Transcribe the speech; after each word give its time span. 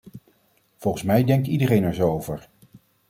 Volgens 0.77 1.03
mij 1.03 1.23
denkt 1.23 1.47
iedereen 1.47 1.83
er 1.83 1.93
zo 1.93 2.11
over. 2.11 2.49